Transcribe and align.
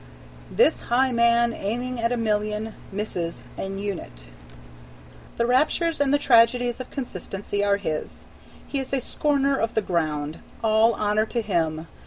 "This 0.49 0.79
high 0.89 1.11
man, 1.11 1.53
aiming 1.53 1.99
at 2.01 2.11
a 2.11 2.17
million, 2.17 2.73
Misses 2.91 3.43
an 3.55 3.77
unit." 3.77 4.29
The 5.37 5.45
raptures 5.45 6.01
and 6.01 6.11
the 6.11 6.17
tragedies 6.17 6.79
of 6.79 6.89
consistency 6.89 7.63
are 7.63 7.77
his. 7.77 8.25
He 8.67 8.79
is 8.79 8.91
a 8.93 8.99
scorner 8.99 9.57
of 9.57 9.75
the 9.75 9.81
ground. 9.83 10.39
All 10.63 10.95
honor 10.95 11.27
to 11.27 11.41
him! 11.43 11.85